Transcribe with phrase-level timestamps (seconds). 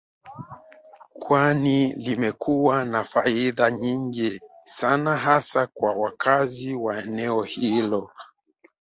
[1.19, 8.11] Kwani limekuwa na faida nyingi sana hasa kwa wakazi wa eneo hilo